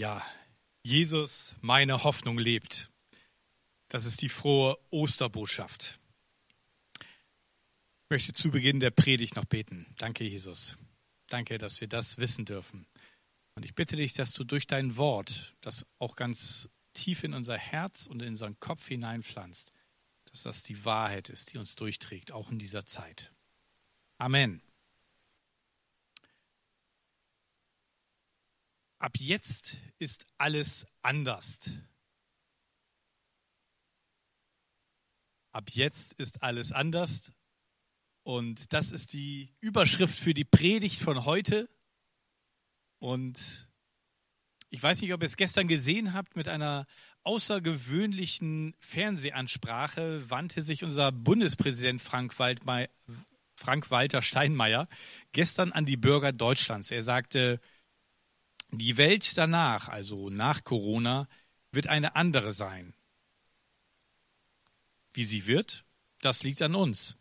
Ja, 0.00 0.24
Jesus, 0.82 1.54
meine 1.60 2.04
Hoffnung 2.04 2.38
lebt. 2.38 2.90
Das 3.88 4.06
ist 4.06 4.22
die 4.22 4.30
frohe 4.30 4.78
Osterbotschaft. 4.88 6.00
Ich 6.98 8.08
möchte 8.08 8.32
zu 8.32 8.50
Beginn 8.50 8.80
der 8.80 8.92
Predigt 8.92 9.36
noch 9.36 9.44
beten. 9.44 9.94
Danke, 9.98 10.24
Jesus. 10.24 10.78
Danke, 11.28 11.58
dass 11.58 11.82
wir 11.82 11.86
das 11.86 12.16
wissen 12.16 12.46
dürfen. 12.46 12.86
Und 13.56 13.66
ich 13.66 13.74
bitte 13.74 13.96
dich, 13.96 14.14
dass 14.14 14.32
du 14.32 14.42
durch 14.42 14.66
dein 14.66 14.96
Wort, 14.96 15.54
das 15.60 15.84
auch 15.98 16.16
ganz 16.16 16.70
tief 16.94 17.22
in 17.22 17.34
unser 17.34 17.58
Herz 17.58 18.06
und 18.06 18.22
in 18.22 18.28
unseren 18.28 18.58
Kopf 18.58 18.88
hineinpflanzt, 18.88 19.70
dass 20.30 20.44
das 20.44 20.62
die 20.62 20.82
Wahrheit 20.86 21.28
ist, 21.28 21.52
die 21.52 21.58
uns 21.58 21.76
durchträgt, 21.76 22.32
auch 22.32 22.50
in 22.50 22.58
dieser 22.58 22.86
Zeit. 22.86 23.34
Amen. 24.16 24.62
Ab 29.00 29.16
jetzt 29.18 29.78
ist 29.98 30.26
alles 30.36 30.86
anders. 31.00 31.70
Ab 35.52 35.70
jetzt 35.70 36.12
ist 36.12 36.42
alles 36.42 36.70
anders. 36.70 37.32
Und 38.24 38.74
das 38.74 38.92
ist 38.92 39.14
die 39.14 39.54
Überschrift 39.60 40.18
für 40.18 40.34
die 40.34 40.44
Predigt 40.44 41.00
von 41.00 41.24
heute. 41.24 41.70
Und 42.98 43.70
ich 44.68 44.82
weiß 44.82 45.00
nicht, 45.00 45.14
ob 45.14 45.22
ihr 45.22 45.26
es 45.26 45.38
gestern 45.38 45.66
gesehen 45.66 46.12
habt, 46.12 46.36
mit 46.36 46.46
einer 46.46 46.86
außergewöhnlichen 47.22 48.76
Fernsehansprache 48.80 50.28
wandte 50.28 50.60
sich 50.60 50.84
unser 50.84 51.10
Bundespräsident 51.10 52.02
Frank, 52.02 52.34
Frank 52.34 53.90
Walter 53.90 54.20
Steinmeier 54.20 54.88
gestern 55.32 55.72
an 55.72 55.86
die 55.86 55.96
Bürger 55.96 56.32
Deutschlands. 56.32 56.90
Er 56.90 57.02
sagte, 57.02 57.60
die 58.78 58.96
Welt 58.96 59.36
danach, 59.36 59.88
also 59.88 60.30
nach 60.30 60.64
Corona, 60.64 61.28
wird 61.72 61.86
eine 61.86 62.16
andere 62.16 62.52
sein. 62.52 62.94
Wie 65.12 65.24
sie 65.24 65.46
wird, 65.46 65.84
das 66.20 66.42
liegt 66.42 66.62
an 66.62 66.74
uns. 66.74 67.16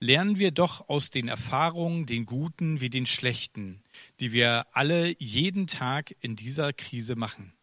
Lernen 0.00 0.38
wir 0.38 0.50
doch 0.50 0.88
aus 0.88 1.10
den 1.10 1.28
Erfahrungen, 1.28 2.06
den 2.06 2.26
guten 2.26 2.80
wie 2.80 2.90
den 2.90 3.06
schlechten, 3.06 3.82
die 4.20 4.32
wir 4.32 4.66
alle 4.72 5.14
jeden 5.18 5.66
Tag 5.66 6.14
in 6.20 6.36
dieser 6.36 6.72
Krise 6.72 7.16
machen. 7.16 7.54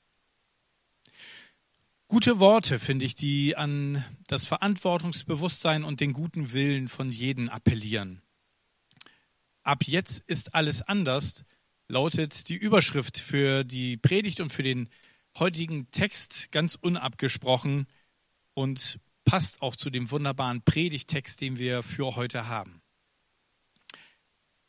Gute 2.08 2.40
Worte, 2.40 2.78
finde 2.78 3.06
ich, 3.06 3.16
die 3.16 3.56
an 3.56 4.04
das 4.28 4.46
Verantwortungsbewusstsein 4.46 5.84
und 5.84 6.02
den 6.02 6.14
guten 6.14 6.52
Willen 6.52 6.88
von 6.88 7.10
jedem 7.10 7.48
appellieren. 7.48 8.22
Ab 9.64 9.84
jetzt 9.86 10.20
ist 10.28 10.56
alles 10.56 10.82
anders, 10.82 11.46
lautet 11.92 12.48
die 12.48 12.56
Überschrift 12.56 13.18
für 13.20 13.64
die 13.64 13.98
Predigt 13.98 14.40
und 14.40 14.50
für 14.50 14.64
den 14.64 14.90
heutigen 15.38 15.92
Text 15.92 16.52
ganz 16.52 16.76
unabgesprochen 16.76 17.86
und 18.54 19.00
passt 19.26 19.62
auch 19.62 19.76
zu 19.76 19.90
dem 19.90 20.10
wunderbaren 20.10 20.64
Predigtext, 20.64 21.42
den 21.42 21.60
wir 21.60 21.84
für 21.84 22.16
heute 22.16 22.48
haben. 22.48 22.82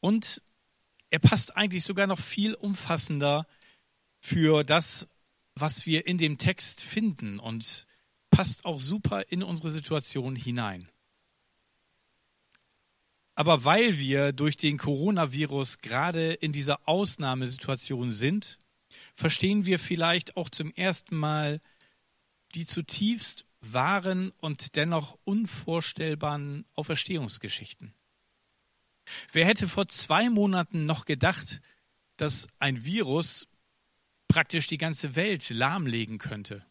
Und 0.00 0.42
er 1.10 1.20
passt 1.20 1.56
eigentlich 1.56 1.84
sogar 1.84 2.06
noch 2.06 2.18
viel 2.18 2.54
umfassender 2.54 3.46
für 4.20 4.64
das, 4.64 5.08
was 5.54 5.86
wir 5.86 6.06
in 6.06 6.18
dem 6.18 6.38
Text 6.38 6.82
finden 6.82 7.38
und 7.38 7.86
passt 8.30 8.64
auch 8.64 8.80
super 8.80 9.30
in 9.30 9.42
unsere 9.42 9.70
Situation 9.70 10.34
hinein. 10.34 10.88
Aber 13.34 13.64
weil 13.64 13.98
wir 13.98 14.32
durch 14.32 14.56
den 14.56 14.76
Coronavirus 14.76 15.78
gerade 15.78 16.32
in 16.34 16.52
dieser 16.52 16.86
Ausnahmesituation 16.86 18.10
sind, 18.10 18.58
verstehen 19.14 19.64
wir 19.64 19.78
vielleicht 19.78 20.36
auch 20.36 20.50
zum 20.50 20.72
ersten 20.74 21.16
Mal 21.16 21.60
die 22.54 22.66
zutiefst 22.66 23.46
wahren 23.60 24.32
und 24.38 24.76
dennoch 24.76 25.18
unvorstellbaren 25.24 26.66
Auferstehungsgeschichten. 26.74 27.94
Wer 29.32 29.46
hätte 29.46 29.66
vor 29.66 29.88
zwei 29.88 30.28
Monaten 30.28 30.84
noch 30.84 31.04
gedacht, 31.06 31.60
dass 32.16 32.48
ein 32.58 32.84
Virus 32.84 33.48
praktisch 34.28 34.66
die 34.66 34.78
ganze 34.78 35.16
Welt 35.16 35.48
lahmlegen 35.50 36.18
könnte? 36.18 36.66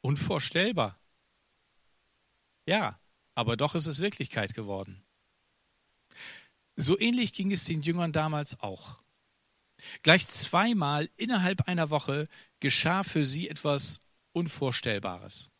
Unvorstellbar. 0.00 0.98
Ja, 2.66 2.98
aber 3.34 3.56
doch 3.56 3.74
ist 3.74 3.86
es 3.86 4.00
Wirklichkeit 4.00 4.54
geworden. 4.54 5.05
So 6.76 6.98
ähnlich 6.98 7.32
ging 7.32 7.50
es 7.52 7.64
den 7.64 7.82
Jüngern 7.82 8.12
damals 8.12 8.60
auch. 8.60 9.02
Gleich 10.02 10.26
zweimal 10.26 11.10
innerhalb 11.16 11.68
einer 11.68 11.90
Woche 11.90 12.28
geschah 12.60 13.02
für 13.02 13.24
sie 13.24 13.48
etwas 13.48 14.00
Unvorstellbares. 14.32 15.50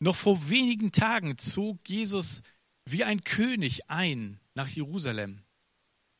Noch 0.00 0.16
vor 0.16 0.48
wenigen 0.48 0.92
Tagen 0.92 1.38
zog 1.38 1.88
Jesus 1.88 2.42
wie 2.84 3.04
ein 3.04 3.24
König 3.24 3.90
ein 3.90 4.40
nach 4.54 4.68
Jerusalem 4.68 5.42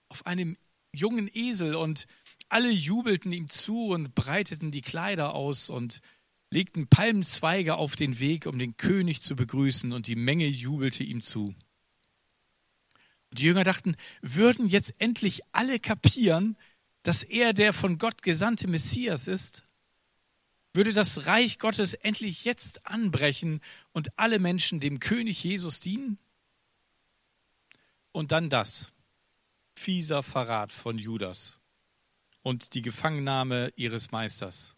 auf 0.09 0.27
einem 0.27 0.57
jungen 0.93 1.29
Esel 1.33 1.75
und 1.75 2.07
alle 2.49 2.71
jubelten 2.71 3.33
ihm 3.33 3.49
zu 3.49 3.89
und 3.89 4.15
breiteten 4.15 4.71
die 4.71 4.81
Kleider 4.81 5.35
aus 5.35 5.69
und 5.69 6.01
legten 6.53 6.87
Palmenzweige 6.87 7.75
auf 7.75 7.97
den 7.97 8.21
Weg, 8.21 8.47
um 8.47 8.59
den 8.59 8.77
König 8.77 9.23
zu 9.23 9.35
begrüßen, 9.35 9.93
und 9.93 10.07
die 10.07 10.15
Menge 10.15 10.47
jubelte 10.47 11.03
ihm 11.03 11.21
zu. 11.21 11.55
Und 13.35 13.41
die 13.41 13.47
Jünger 13.47 13.65
dachten, 13.65 13.97
würden 14.23 14.69
jetzt 14.69 14.95
endlich 14.99 15.43
alle 15.51 15.81
kapieren, 15.81 16.57
dass 17.03 17.25
er 17.25 17.53
der 17.53 17.73
von 17.73 17.99
Gott 17.99 18.23
gesandte 18.23 18.69
Messias 18.69 19.27
ist? 19.27 19.65
Würde 20.73 20.93
das 20.93 21.27
Reich 21.27 21.59
Gottes 21.59 21.95
endlich 21.95 22.45
jetzt 22.45 22.87
anbrechen 22.87 23.61
und 23.91 24.17
alle 24.17 24.39
Menschen 24.39 24.79
dem 24.79 25.01
König 25.01 25.43
Jesus 25.43 25.81
dienen? 25.81 26.21
Und 28.13 28.31
dann 28.31 28.51
das. 28.51 28.93
Fieser 29.75 30.23
Verrat 30.23 30.71
von 30.71 30.97
Judas 30.97 31.59
und 32.43 32.75
die 32.75 32.83
Gefangennahme 32.83 33.73
ihres 33.75 34.13
Meisters. 34.13 34.77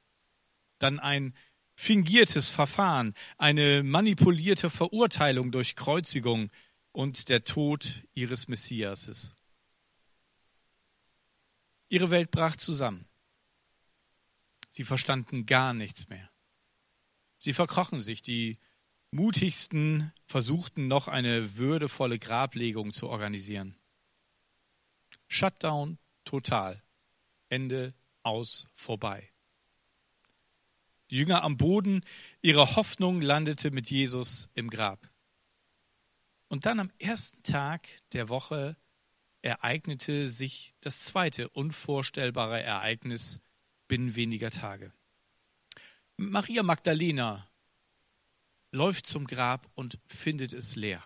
Dann 0.79 0.99
ein 0.99 1.35
fingiertes 1.75 2.49
Verfahren, 2.49 3.13
eine 3.37 3.83
manipulierte 3.83 4.71
Verurteilung 4.71 5.53
durch 5.53 5.77
Kreuzigung, 5.77 6.51
und 6.97 7.29
der 7.29 7.45
Tod 7.45 8.05
ihres 8.15 8.49
Messiases. 8.49 9.35
Ihre 11.91 12.09
Welt 12.09 12.31
brach 12.31 12.57
zusammen. 12.57 13.07
Sie 14.71 14.83
verstanden 14.83 15.45
gar 15.45 15.75
nichts 15.75 16.09
mehr. 16.09 16.31
Sie 17.37 17.53
verkrochen 17.53 18.01
sich. 18.01 18.23
Die 18.23 18.59
mutigsten 19.11 20.11
versuchten 20.25 20.89
noch 20.89 21.07
eine 21.07 21.59
würdevolle 21.59 22.19
Grablegung 22.19 22.95
zu 22.95 23.09
organisieren. 23.11 23.77
Shutdown 25.29 25.99
total. 26.25 26.83
Ende 27.51 27.93
aus 28.23 28.69
vorbei. 28.75 29.31
Die 31.11 31.17
Jünger 31.19 31.45
am 31.45 31.59
Boden, 31.59 32.01
ihre 32.41 32.75
Hoffnung 32.75 33.21
landete 33.21 33.71
mit 33.71 33.91
Jesus 33.91 34.49
im 34.55 34.71
Grab. 34.71 35.11
Und 36.49 36.67
dann 36.67 36.81
am 36.81 36.93
ersten 36.99 37.43
Tag 37.43 37.89
der 38.13 38.29
Woche 38.29 38.77
ereignete 39.43 40.29
sich 40.29 40.75
das 40.81 41.05
zweite 41.05 41.49
unvorstellbare 41.49 42.63
Ereignis 42.63 43.41
binnen 43.89 44.15
weniger 44.15 44.51
Tage. 44.51 44.93
Maria 46.17 46.63
Magdalena 46.63 47.49
läuft 48.73 49.07
zum 49.07 49.27
Grab 49.27 49.71
und 49.75 49.99
findet 50.07 50.53
es 50.53 50.77
leer. 50.77 51.03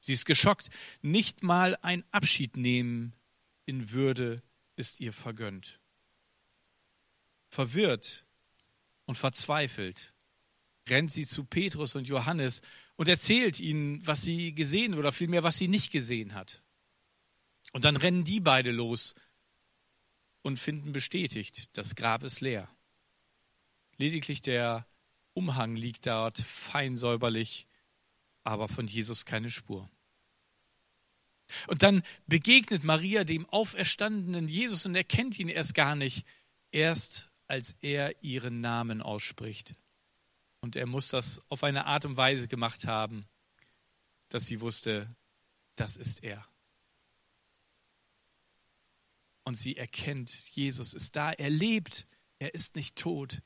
Sie 0.00 0.12
ist 0.12 0.26
geschockt. 0.26 0.70
Nicht 1.02 1.42
mal 1.42 1.76
ein 1.82 2.04
Abschied 2.10 2.56
nehmen 2.56 3.14
in 3.66 3.90
Würde 3.90 4.42
ist 4.76 5.00
ihr 5.00 5.12
vergönnt. 5.12 5.80
Verwirrt 7.50 8.24
und 9.06 9.16
verzweifelt 9.16 10.12
rennt 10.88 11.12
sie 11.12 11.26
zu 11.26 11.44
Petrus 11.44 11.94
und 11.96 12.06
Johannes 12.06 12.62
und 12.98 13.08
erzählt 13.08 13.60
ihnen, 13.60 14.04
was 14.04 14.22
sie 14.22 14.52
gesehen 14.54 14.94
oder 14.94 15.12
vielmehr, 15.12 15.44
was 15.44 15.56
sie 15.56 15.68
nicht 15.68 15.92
gesehen 15.92 16.34
hat. 16.34 16.62
Und 17.72 17.84
dann 17.84 17.96
rennen 17.96 18.24
die 18.24 18.40
beide 18.40 18.72
los 18.72 19.14
und 20.42 20.58
finden 20.58 20.90
bestätigt, 20.90 21.70
das 21.78 21.94
Grab 21.94 22.24
ist 22.24 22.40
leer. 22.40 22.68
Lediglich 23.98 24.42
der 24.42 24.84
Umhang 25.32 25.76
liegt 25.76 26.08
dort 26.08 26.38
fein 26.38 26.96
säuberlich, 26.96 27.68
aber 28.42 28.66
von 28.66 28.88
Jesus 28.88 29.24
keine 29.24 29.50
Spur. 29.50 29.88
Und 31.68 31.84
dann 31.84 32.02
begegnet 32.26 32.82
Maria 32.82 33.22
dem 33.22 33.48
auferstandenen 33.48 34.48
Jesus 34.48 34.86
und 34.86 34.96
erkennt 34.96 35.38
ihn 35.38 35.48
erst 35.48 35.74
gar 35.74 35.94
nicht, 35.94 36.26
erst 36.72 37.30
als 37.46 37.76
er 37.80 38.24
ihren 38.24 38.60
Namen 38.60 39.02
ausspricht. 39.02 39.76
Und 40.68 40.76
er 40.76 40.86
muss 40.86 41.08
das 41.08 41.42
auf 41.48 41.64
eine 41.64 41.86
Art 41.86 42.04
und 42.04 42.16
Weise 42.16 42.46
gemacht 42.46 42.86
haben, 42.86 43.24
dass 44.28 44.46
sie 44.46 44.60
wusste, 44.60 45.14
das 45.76 45.96
ist 45.96 46.22
er. 46.22 46.46
und 49.48 49.54
sie 49.54 49.78
erkennt, 49.78 50.30
Jesus 50.50 50.92
ist 50.92 51.16
da, 51.16 51.32
er 51.32 51.48
lebt, 51.48 52.06
er 52.38 52.54
ist 52.54 52.76
nicht 52.76 52.96
tot, 52.96 53.40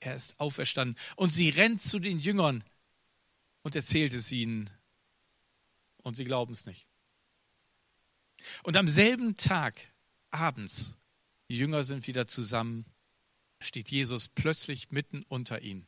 er 0.00 0.14
ist 0.14 0.38
auferstanden. 0.38 0.98
Und 1.16 1.30
sie 1.30 1.48
rennt 1.48 1.80
zu 1.80 1.98
den 1.98 2.20
Jüngern 2.20 2.62
und 3.62 3.74
erzählt 3.74 4.12
es 4.12 4.30
ihnen. 4.30 4.68
Und 6.02 6.14
sie 6.14 6.24
glauben 6.24 6.52
es 6.52 6.66
nicht. 6.66 6.86
Und 8.64 8.76
am 8.76 8.86
selben 8.86 9.38
Tag, 9.38 9.80
abends, 10.30 10.94
die 11.48 11.56
Jünger 11.56 11.82
sind 11.84 12.06
wieder 12.06 12.28
zusammen, 12.28 12.84
steht 13.58 13.90
Jesus 13.90 14.28
plötzlich 14.28 14.90
mitten 14.90 15.24
unter 15.28 15.62
ihnen. 15.62 15.86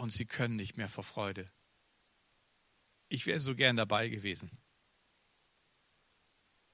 Und 0.00 0.08
sie 0.08 0.24
können 0.24 0.56
nicht 0.56 0.78
mehr 0.78 0.88
vor 0.88 1.04
Freude. 1.04 1.52
Ich 3.10 3.26
wäre 3.26 3.38
so 3.38 3.54
gern 3.54 3.76
dabei 3.76 4.08
gewesen. 4.08 4.50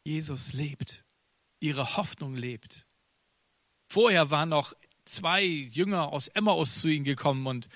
Jesus 0.04 0.52
lebt. 0.52 1.04
Ihre 1.58 1.96
Hoffnung 1.96 2.36
lebt. 2.36 2.86
Vorher 3.88 4.30
waren 4.30 4.50
noch 4.50 4.74
zwei 5.04 5.42
Jünger 5.42 6.12
aus 6.12 6.28
Emmaus 6.28 6.80
zu 6.80 6.86
ihnen 6.86 7.04
gekommen 7.04 7.48
und 7.48 7.68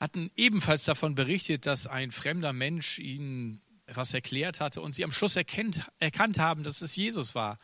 hatten 0.00 0.30
ebenfalls 0.36 0.84
davon 0.84 1.14
berichtet, 1.14 1.64
dass 1.64 1.86
ein 1.86 2.12
fremder 2.12 2.52
Mensch 2.52 2.98
ihnen 2.98 3.62
etwas 3.86 4.12
erklärt 4.12 4.60
hatte 4.60 4.82
und 4.82 4.92
sie 4.92 5.04
am 5.04 5.12
Schluss 5.12 5.34
erkennt, 5.36 5.90
erkannt 5.98 6.38
haben, 6.38 6.62
dass 6.62 6.82
es 6.82 6.94
Jesus 6.94 7.34
war. 7.34 7.56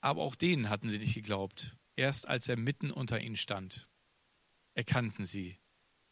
Aber 0.00 0.22
auch 0.22 0.36
denen 0.36 0.70
hatten 0.70 0.88
sie 0.88 0.98
nicht 0.98 1.14
geglaubt. 1.14 1.74
Erst 1.96 2.28
als 2.28 2.48
er 2.48 2.56
mitten 2.56 2.92
unter 2.92 3.20
ihnen 3.20 3.34
stand, 3.34 3.88
erkannten 4.74 5.24
sie, 5.24 5.58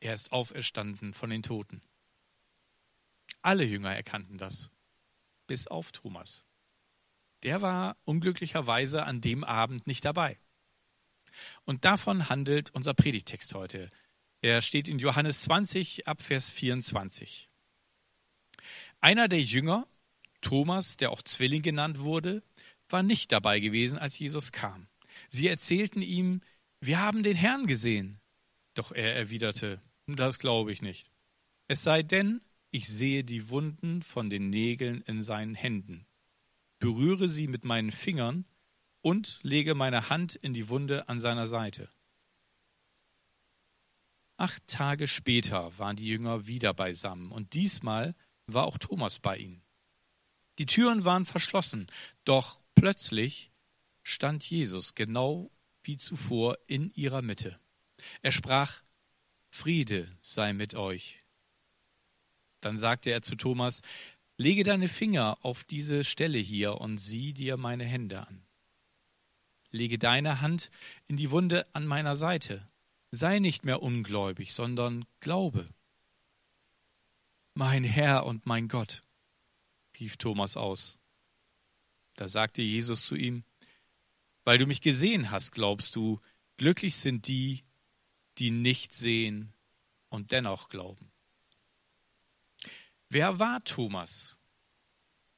er 0.03 0.15
ist 0.15 0.33
auferstanden 0.33 1.15
von 1.15 1.31
den 1.31 1.43
Toten. 1.43 1.81
Alle 3.41 3.65
Jünger 3.65 3.95
erkannten 3.95 4.37
das, 4.37 4.71
bis 5.47 5.67
auf 5.67 5.93
Thomas. 5.93 6.45
Der 7.43 7.63
war 7.63 7.97
unglücklicherweise 8.05 9.05
an 9.05 9.21
dem 9.21 9.45
Abend 9.45 9.87
nicht 9.87 10.05
dabei. 10.05 10.39
Und 11.65 11.85
davon 11.85 12.29
handelt 12.29 12.71
unser 12.71 12.95
Predigtext 12.95 13.55
heute. 13.55 13.89
Er 14.43 14.61
steht 14.61 14.89
in 14.89 14.99
Johannes 14.99 15.43
20 15.43 16.07
ab 16.07 16.21
Vers 16.21 16.51
24. 16.51 17.49
Einer 19.01 19.29
der 19.29 19.41
Jünger, 19.41 19.87
Thomas, 20.41 20.97
der 20.97 21.11
auch 21.11 21.23
Zwilling 21.23 21.63
genannt 21.63 22.01
wurde, 22.01 22.43
war 22.89 23.03
nicht 23.03 23.33
dabei 23.33 23.61
gewesen, 23.61 23.99
als 23.99 24.19
Jesus 24.19 24.53
kam. 24.53 24.89
Sie 25.29 25.49
erzählten 25.49 26.03
ihm, 26.03 26.43
wir 26.81 27.01
haben 27.01 27.23
den 27.23 27.37
Herrn 27.37 27.67
gesehen. 27.67 28.21
Doch 28.75 28.93
er 28.93 29.15
erwiderte, 29.15 29.81
das 30.17 30.39
glaube 30.39 30.73
ich 30.73 30.83
nicht. 30.83 31.11
Es 31.69 31.83
sei 31.83 32.03
denn, 32.03 32.41
ich 32.71 32.89
sehe 32.89 33.25
die 33.25 33.49
Wunden 33.51 34.03
von 34.03 34.31
den 34.31 34.51
Nägeln 34.51 35.03
in 35.03 35.21
seinen 35.21 35.55
Händen, 35.55 36.07
berühre 36.79 37.29
sie 37.29 37.47
mit 37.47 37.65
meinen 37.65 37.91
Fingern 37.91 38.47
und 39.03 39.41
lege 39.43 39.75
meine 39.75 40.09
Hand 40.09 40.35
in 40.35 40.55
die 40.55 40.69
Wunde 40.69 41.09
an 41.09 41.21
seiner 41.21 41.47
Seite. 41.47 41.91
Acht 44.37 44.67
Tage 44.67 45.07
später 45.07 45.79
waren 45.79 45.97
die 45.97 46.07
Jünger 46.07 46.47
wieder 46.47 46.75
beisammen, 46.75 47.31
und 47.31 47.53
diesmal 47.55 48.15
war 48.47 48.65
auch 48.65 48.79
Thomas 48.79 49.19
bei 49.19 49.37
ihnen. 49.37 49.63
Die 50.59 50.67
Türen 50.67 51.05
waren 51.05 51.25
verschlossen, 51.25 51.87
doch 52.25 52.61
plötzlich 52.75 53.51
stand 54.03 54.49
Jesus 54.49 54.95
genau 54.95 55.51
wie 55.83 55.97
zuvor 55.97 56.59
in 56.67 56.91
ihrer 56.95 57.23
Mitte. 57.23 57.59
Er 58.21 58.33
sprach, 58.33 58.83
Friede 59.53 60.09
sei 60.21 60.55
mit 60.55 60.75
euch. 60.75 61.23
Dann 62.61 62.79
sagte 62.79 63.11
er 63.11 63.21
zu 63.21 63.37
Thomas, 63.37 63.83
lege 64.39 64.65
deine 64.65 64.89
Finger 64.89 65.35
auf 65.43 65.63
diese 65.65 66.05
Stelle 66.05 66.39
hier 66.39 66.81
und 66.81 66.97
sieh 66.97 67.35
dir 67.35 67.59
meine 67.59 67.85
Hände 67.85 68.27
an. 68.27 68.43
Lege 69.71 69.99
deine 69.99 70.41
Hand 70.41 70.71
in 71.07 71.17
die 71.17 71.31
Wunde 71.31 71.67
an 71.75 71.87
meiner 71.87 72.15
Seite. 72.15 72.67
Sei 73.11 73.41
nicht 73.41 73.63
mehr 73.65 73.83
ungläubig, 73.83 74.55
sondern 74.55 75.05
glaube. 75.21 75.67
Mein 77.53 77.85
Herr 77.85 78.25
und 78.25 78.47
mein 78.47 78.69
Gott, 78.69 79.03
rief 80.01 80.17
Thomas 80.17 80.57
aus. 80.57 80.99
Da 82.17 82.27
sagte 82.27 82.63
Jesus 82.63 83.05
zu 83.05 83.17
ihm, 83.17 83.45
weil 84.45 84.57
du 84.57 84.67
mich 84.67 84.81
gesehen 84.81 85.31
hast, 85.31 85.53
glaubst 85.53 85.95
du, 85.95 86.21
glücklich 86.57 86.97
sind 86.97 87.29
die, 87.29 87.63
die 88.39 88.51
nicht 88.51 88.93
sehen 88.93 89.53
und 90.09 90.33
dennoch 90.33 90.69
glauben. 90.69 91.11
Wer 93.09 93.39
war 93.39 93.63
Thomas? 93.65 94.39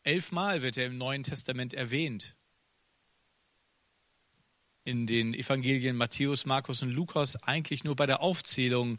Elfmal 0.04 0.62
wird 0.62 0.76
er 0.76 0.86
im 0.86 0.98
Neuen 0.98 1.22
Testament 1.22 1.74
erwähnt. 1.74 2.36
In 4.84 5.06
den 5.06 5.32
Evangelien 5.32 5.96
Matthäus, 5.96 6.44
Markus 6.44 6.82
und 6.82 6.90
Lukas 6.90 7.36
eigentlich 7.42 7.84
nur 7.84 7.96
bei 7.96 8.06
der 8.06 8.20
Aufzählung 8.20 8.98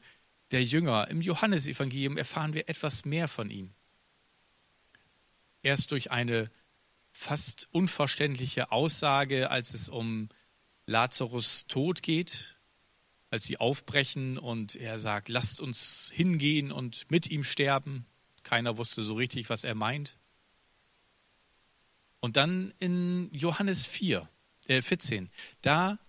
der 0.51 0.63
Jünger. 0.63 1.07
Im 1.09 1.21
Johannesevangelium 1.21 2.17
erfahren 2.17 2.53
wir 2.53 2.67
etwas 2.67 3.05
mehr 3.05 3.27
von 3.27 3.49
ihm. 3.49 3.73
Erst 5.61 5.91
durch 5.91 6.11
eine 6.11 6.49
fast 7.11 7.67
unverständliche 7.71 8.71
Aussage, 8.71 9.49
als 9.49 9.73
es 9.73 9.89
um 9.89 10.29
Lazarus 10.85 11.65
Tod 11.67 12.03
geht, 12.03 12.54
als 13.29 13.45
sie 13.45 13.57
aufbrechen 13.57 14.37
und 14.37 14.75
er 14.75 14.99
sagt, 14.99 15.29
lasst 15.29 15.59
uns 15.59 16.11
hingehen 16.13 16.71
und 16.71 17.09
mit 17.09 17.29
ihm 17.29 17.43
sterben. 17.43 18.05
Keiner 18.43 18.77
wusste 18.77 19.03
so 19.03 19.15
richtig, 19.15 19.49
was 19.49 19.63
er 19.63 19.75
meint. 19.75 20.17
Und 22.19 22.37
dann 22.37 22.73
in 22.79 23.29
Johannes 23.33 23.85
4, 23.85 24.27
äh 24.67 24.81
14, 24.81 25.29
da 25.61 25.99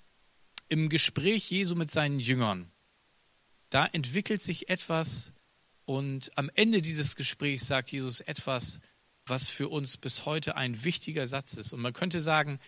im 0.68 0.88
Gespräch 0.88 1.50
Jesu 1.50 1.74
mit 1.74 1.90
seinen 1.90 2.18
Jüngern, 2.18 2.70
da 3.70 3.86
entwickelt 3.86 4.42
sich 4.42 4.68
etwas 4.68 5.32
und 5.84 6.30
am 6.36 6.50
Ende 6.54 6.82
dieses 6.82 7.16
Gesprächs 7.16 7.66
sagt 7.66 7.90
Jesus 7.90 8.20
etwas, 8.20 8.80
was 9.24 9.48
für 9.48 9.68
uns 9.68 9.96
bis 9.96 10.26
heute 10.26 10.56
ein 10.56 10.84
wichtiger 10.84 11.26
Satz 11.26 11.54
ist. 11.54 11.72
Und 11.72 11.80
man 11.80 11.92
könnte 11.92 12.20
sagen, 12.20 12.60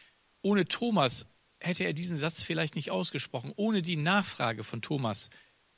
ohne 0.42 0.66
Thomas 0.66 1.26
hätte 1.60 1.84
er 1.84 1.93
diesen 1.93 2.16
Satz 2.16 2.43
vielleicht 2.43 2.75
nicht 2.75 2.90
ausgesprochen, 2.90 3.52
ohne 3.56 3.82
die 3.82 3.96
Nachfrage 3.96 4.64
von 4.64 4.82
Thomas 4.82 5.31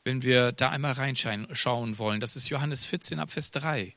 wenn 0.05 0.23
wir 0.23 0.53
da 0.53 0.71
einmal 0.71 0.93
reinschauen 0.93 1.99
wollen. 1.99 2.21
Das 2.21 2.37
ist 2.37 2.49
Johannes 2.49 2.87
14 2.87 3.19
ab 3.19 3.31
Vers 3.31 3.51
3. 3.51 3.95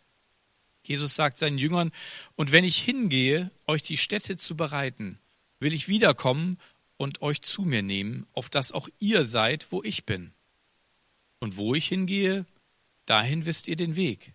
Jesus 0.83 1.15
sagt 1.15 1.38
seinen 1.38 1.57
Jüngern, 1.57 1.91
und 2.35 2.51
wenn 2.51 2.65
ich 2.65 2.77
hingehe, 2.77 3.52
euch 3.68 3.83
die 3.83 3.97
Stätte 3.97 4.35
zu 4.35 4.57
bereiten, 4.57 5.19
will 5.59 5.73
ich 5.73 5.87
wiederkommen 5.87 6.57
und 6.97 7.21
euch 7.21 7.42
zu 7.42 7.61
mir 7.61 7.81
nehmen, 7.81 8.28
auf 8.33 8.49
dass 8.49 8.73
auch 8.73 8.90
ihr 8.99 9.23
seid, 9.23 9.71
wo 9.71 9.81
ich 9.81 10.06
bin. 10.06 10.33
Und 11.40 11.56
wo 11.56 11.73
ich 11.73 11.87
hingehe, 11.87 12.45
dahin 13.06 13.45
wisst 13.45 13.68
ihr 13.68 13.78
den 13.78 13.95
Weg. 13.95 14.33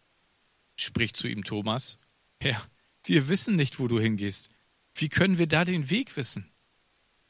Spricht 0.74 1.16
zu 1.16 1.28
ihm 1.28 1.44
Thomas, 1.44 1.98
Herr, 2.40 2.62
wir 3.04 3.28
wissen 3.28 3.56
nicht, 3.56 3.78
wo 3.78 3.88
du 3.88 4.00
hingehst. 4.00 4.48
Wie 4.94 5.08
können 5.08 5.38
wir 5.38 5.46
da 5.46 5.64
den 5.64 5.90
Weg 5.90 6.16
wissen? 6.16 6.50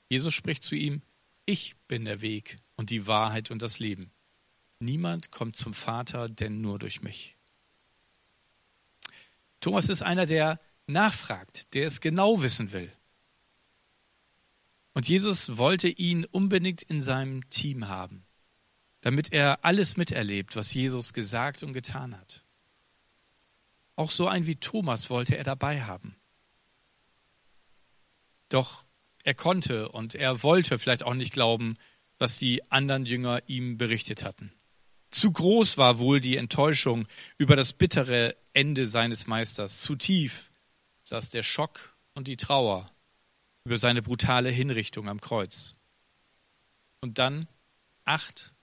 Jesus 0.09 0.35
spricht 0.35 0.63
zu 0.63 0.75
ihm, 0.75 1.03
ich 1.45 1.77
bin 1.87 2.05
der 2.05 2.21
Weg 2.21 2.59
und 2.77 2.91
die 2.91 3.07
Wahrheit 3.07 3.51
und 3.51 3.63
das 3.63 3.79
Leben. 3.79 4.11
Niemand 4.81 5.31
kommt 5.31 5.57
zum 5.57 5.75
Vater, 5.75 6.29
denn 6.29 6.61
nur 6.61 6.79
durch 6.79 7.03
mich. 7.03 7.37
Thomas 9.61 9.89
ist 9.89 10.03
einer, 10.03 10.27
der 10.27 10.59
nachfragt, 10.87 11.75
der 11.75 11.87
es 11.87 12.01
genau 12.01 12.43
wissen 12.43 12.73
will. 12.73 12.91
Und 14.95 15.09
Jesus 15.09 15.57
wollte 15.59 15.89
ihn 15.89 16.25
unbedingt 16.25 16.83
in 16.83 17.01
seinem 17.03 17.49
Team 17.51 17.89
haben, 17.89 18.25
damit 19.01 19.33
er 19.33 19.65
alles 19.65 19.97
miterlebt, 19.97 20.57
was 20.57 20.73
Jesus 20.75 21.13
gesagt 21.13 21.63
und 21.63 21.73
getan 21.73 22.17
hat. 22.17 22.43
Auch 23.97 24.11
so 24.11 24.29
ein 24.29 24.47
wie 24.47 24.57
Thomas 24.57 25.11
wollte 25.11 25.37
er 25.37 25.45
dabei 25.45 25.83
haben. 25.83 26.17
Doch 28.49 28.85
er 29.29 29.35
konnte 29.35 29.91
und 29.91 30.15
er 30.15 30.43
wollte 30.43 30.79
vielleicht 30.79 31.03
auch 31.03 31.13
nicht 31.13 31.35
glauben, 31.35 31.75
was 32.19 32.39
die 32.39 32.65
anderen 32.73 33.05
Jünger 33.05 33.43
ihm 33.47 33.77
berichtet 33.77 34.25
hatten. 34.25 34.51
Zu 35.11 35.31
groß 35.33 35.77
war 35.77 35.99
wohl 35.99 36.19
die 36.19 36.37
Enttäuschung 36.37 37.07
über 37.37 37.55
das 37.55 37.75
bittere 37.75 38.37
Ende 38.55 38.87
seines 38.87 39.27
Meisters. 39.27 39.83
Zu 39.83 39.97
tief 39.97 40.51
saß 41.03 41.29
der 41.29 41.43
Schock 41.43 41.95
und 42.15 42.27
die 42.27 42.39
Trauer 42.39 42.91
über 43.65 43.77
seine 43.77 44.01
brutale 44.01 44.49
Hinrichtung 44.49 45.11
am 45.11 45.21
Kreuz. 45.21 45.75
Und 47.03 47.19
dann 47.19 47.49
acht 48.07 48.55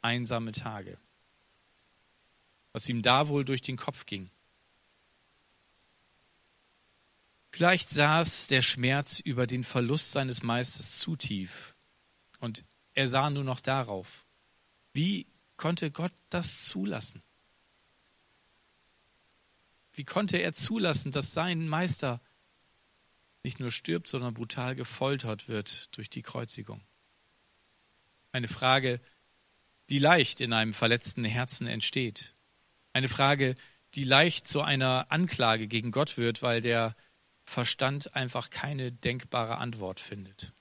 einsame 0.00 0.52
Tage. 0.52 0.96
Was 2.72 2.88
ihm 2.88 3.02
da 3.02 3.28
wohl 3.28 3.44
durch 3.44 3.60
den 3.60 3.76
Kopf 3.76 4.06
ging. 4.06 4.30
Vielleicht 7.56 7.88
saß 7.88 8.48
der 8.48 8.60
Schmerz 8.60 9.18
über 9.18 9.46
den 9.46 9.64
Verlust 9.64 10.12
seines 10.12 10.42
Meisters 10.42 10.98
zu 10.98 11.16
tief 11.16 11.72
und 12.38 12.66
er 12.92 13.08
sah 13.08 13.30
nur 13.30 13.44
noch 13.44 13.60
darauf. 13.60 14.26
Wie 14.92 15.26
konnte 15.56 15.90
Gott 15.90 16.12
das 16.28 16.66
zulassen? 16.66 17.22
Wie 19.94 20.04
konnte 20.04 20.36
er 20.36 20.52
zulassen, 20.52 21.12
dass 21.12 21.32
sein 21.32 21.66
Meister 21.66 22.20
nicht 23.42 23.58
nur 23.58 23.70
stirbt, 23.70 24.08
sondern 24.08 24.34
brutal 24.34 24.74
gefoltert 24.74 25.48
wird 25.48 25.96
durch 25.96 26.10
die 26.10 26.20
Kreuzigung. 26.20 26.82
Eine 28.32 28.48
Frage, 28.48 29.00
die 29.88 29.98
leicht 29.98 30.42
in 30.42 30.52
einem 30.52 30.74
verletzten 30.74 31.24
Herzen 31.24 31.66
entsteht. 31.66 32.34
Eine 32.92 33.08
Frage, 33.08 33.54
die 33.94 34.04
leicht 34.04 34.46
zu 34.46 34.60
einer 34.60 35.06
Anklage 35.08 35.68
gegen 35.68 35.90
Gott 35.90 36.18
wird, 36.18 36.42
weil 36.42 36.60
der 36.60 36.94
Verstand 37.46 38.14
einfach 38.14 38.50
keine 38.50 38.92
denkbare 38.92 39.58
Antwort 39.58 40.00
findet. 40.00 40.52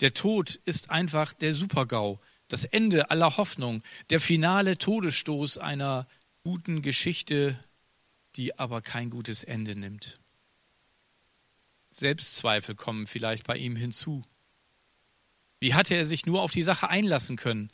Der 0.00 0.14
Tod 0.14 0.60
ist 0.64 0.90
einfach 0.90 1.32
der 1.32 1.52
Supergau, 1.52 2.20
das 2.48 2.64
Ende 2.64 3.10
aller 3.10 3.36
Hoffnung, 3.36 3.82
der 4.10 4.20
finale 4.20 4.78
Todesstoß 4.78 5.58
einer 5.58 6.06
guten 6.44 6.82
Geschichte, 6.82 7.58
die 8.36 8.58
aber 8.58 8.80
kein 8.80 9.10
gutes 9.10 9.44
Ende 9.44 9.74
nimmt. 9.74 10.18
Selbstzweifel 11.90 12.74
kommen 12.74 13.06
vielleicht 13.06 13.46
bei 13.46 13.56
ihm 13.56 13.76
hinzu. 13.76 14.22
Wie 15.60 15.74
hatte 15.74 15.94
er 15.94 16.04
sich 16.04 16.26
nur 16.26 16.42
auf 16.42 16.52
die 16.52 16.62
Sache 16.62 16.88
einlassen 16.88 17.36
können? 17.36 17.70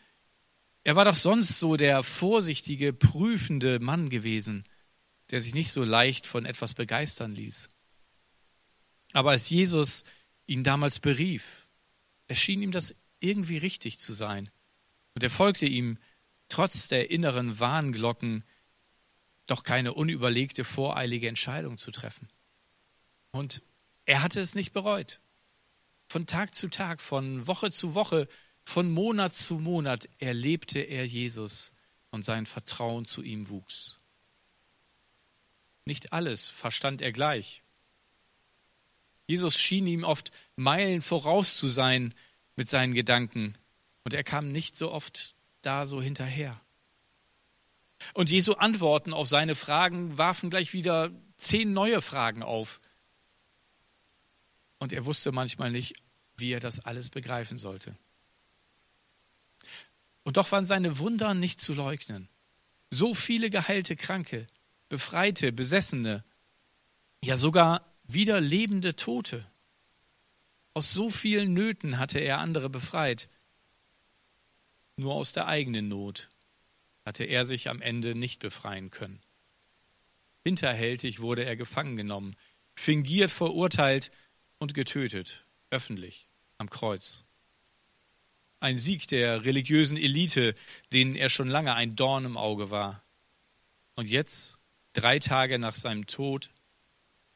Er 0.84 0.96
war 0.96 1.04
doch 1.04 1.16
sonst 1.16 1.58
so 1.58 1.76
der 1.76 2.02
vorsichtige, 2.02 2.92
prüfende 2.92 3.78
Mann 3.78 4.08
gewesen, 4.08 4.64
der 5.30 5.40
sich 5.40 5.54
nicht 5.54 5.70
so 5.70 5.84
leicht 5.84 6.26
von 6.26 6.46
etwas 6.46 6.74
begeistern 6.74 7.34
ließ. 7.34 7.68
Aber 9.12 9.30
als 9.30 9.50
Jesus 9.50 10.04
ihn 10.46 10.64
damals 10.64 11.00
berief, 11.00 11.66
erschien 12.26 12.62
ihm 12.62 12.72
das 12.72 12.94
irgendwie 13.20 13.58
richtig 13.58 13.98
zu 13.98 14.12
sein. 14.12 14.50
Und 15.14 15.22
er 15.22 15.30
folgte 15.30 15.66
ihm, 15.66 15.98
trotz 16.48 16.88
der 16.88 17.10
inneren 17.10 17.58
Warnglocken, 17.58 18.44
doch 19.46 19.64
keine 19.64 19.94
unüberlegte, 19.94 20.64
voreilige 20.64 21.28
Entscheidung 21.28 21.78
zu 21.78 21.90
treffen. 21.90 22.28
Und 23.30 23.62
er 24.04 24.22
hatte 24.22 24.40
es 24.40 24.54
nicht 24.54 24.72
bereut. 24.72 25.20
Von 26.06 26.26
Tag 26.26 26.54
zu 26.54 26.68
Tag, 26.68 27.00
von 27.00 27.46
Woche 27.46 27.70
zu 27.70 27.94
Woche, 27.94 28.28
von 28.64 28.90
Monat 28.90 29.34
zu 29.34 29.58
Monat 29.58 30.08
erlebte 30.18 30.78
er 30.78 31.04
Jesus 31.06 31.74
und 32.10 32.24
sein 32.24 32.46
Vertrauen 32.46 33.04
zu 33.04 33.22
ihm 33.22 33.48
wuchs. 33.50 33.97
Nicht 35.88 36.12
alles 36.12 36.50
verstand 36.50 37.00
er 37.00 37.12
gleich. 37.12 37.62
Jesus 39.26 39.58
schien 39.58 39.86
ihm 39.86 40.04
oft 40.04 40.32
Meilen 40.54 41.00
voraus 41.00 41.56
zu 41.56 41.66
sein 41.66 42.12
mit 42.56 42.68
seinen 42.68 42.92
Gedanken, 42.92 43.54
und 44.04 44.12
er 44.12 44.22
kam 44.22 44.48
nicht 44.48 44.76
so 44.76 44.92
oft 44.92 45.34
da 45.62 45.86
so 45.86 46.02
hinterher. 46.02 46.60
Und 48.12 48.30
Jesu 48.30 48.52
Antworten 48.52 49.14
auf 49.14 49.28
seine 49.28 49.54
Fragen 49.54 50.18
warfen 50.18 50.50
gleich 50.50 50.74
wieder 50.74 51.10
zehn 51.38 51.72
neue 51.72 52.02
Fragen 52.02 52.42
auf. 52.42 52.82
Und 54.76 54.92
er 54.92 55.06
wusste 55.06 55.32
manchmal 55.32 55.70
nicht, 55.70 55.94
wie 56.36 56.52
er 56.52 56.60
das 56.60 56.80
alles 56.80 57.08
begreifen 57.08 57.56
sollte. 57.56 57.96
Und 60.22 60.36
doch 60.36 60.52
waren 60.52 60.66
seine 60.66 60.98
Wunder 60.98 61.32
nicht 61.32 61.62
zu 61.62 61.72
leugnen. 61.72 62.28
So 62.90 63.14
viele 63.14 63.48
geheilte 63.48 63.96
Kranke, 63.96 64.46
Befreite, 64.88 65.52
Besessene, 65.52 66.24
ja 67.22 67.36
sogar 67.36 67.84
wieder 68.04 68.40
lebende 68.40 68.96
Tote. 68.96 69.46
Aus 70.74 70.94
so 70.94 71.10
vielen 71.10 71.52
Nöten 71.52 71.98
hatte 71.98 72.18
er 72.18 72.38
andere 72.38 72.70
befreit. 72.70 73.28
Nur 74.96 75.14
aus 75.14 75.32
der 75.32 75.46
eigenen 75.46 75.88
Not 75.88 76.28
hatte 77.04 77.24
er 77.24 77.44
sich 77.44 77.68
am 77.68 77.80
Ende 77.80 78.14
nicht 78.14 78.38
befreien 78.40 78.90
können. 78.90 79.20
Hinterhältig 80.44 81.20
wurde 81.20 81.44
er 81.44 81.56
gefangen 81.56 81.96
genommen, 81.96 82.36
fingiert 82.74 83.30
verurteilt 83.30 84.10
und 84.58 84.74
getötet, 84.74 85.44
öffentlich, 85.70 86.28
am 86.58 86.70
Kreuz. 86.70 87.24
Ein 88.60 88.78
Sieg 88.78 89.06
der 89.08 89.44
religiösen 89.44 89.96
Elite, 89.96 90.54
denen 90.92 91.14
er 91.14 91.28
schon 91.28 91.48
lange 91.48 91.74
ein 91.74 91.96
Dorn 91.96 92.24
im 92.24 92.36
Auge 92.36 92.70
war. 92.70 93.02
Und 93.94 94.08
jetzt, 94.08 94.57
drei 94.92 95.18
Tage 95.18 95.58
nach 95.58 95.74
seinem 95.74 96.06
Tod, 96.06 96.50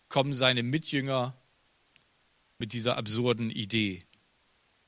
kommen 0.09 0.35
seine 0.35 0.63
Mitjünger 0.63 1.37
mit 2.59 2.73
dieser 2.73 2.97
absurden 2.97 3.51
Idee. 3.51 4.05